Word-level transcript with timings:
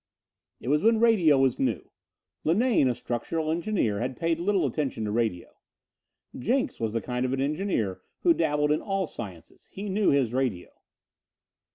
It 0.59 0.69
was 0.69 0.81
when 0.81 0.99
radio 0.99 1.37
was 1.37 1.59
new. 1.59 1.91
Linane, 2.43 2.87
a 2.89 2.95
structural 2.95 3.51
engineer, 3.51 3.99
had 3.99 4.17
paid 4.17 4.39
little 4.39 4.65
attention 4.65 5.05
to 5.05 5.11
radio. 5.11 5.51
Jenks 6.35 6.79
was 6.79 6.93
the 6.93 7.01
kind 7.01 7.23
of 7.23 7.33
an 7.33 7.39
engineer 7.39 8.01
who 8.23 8.33
dabbled 8.33 8.71
in 8.71 8.81
all 8.81 9.05
sciences. 9.05 9.69
He 9.71 9.89
knew 9.89 10.09
his 10.09 10.33
radio. 10.33 10.71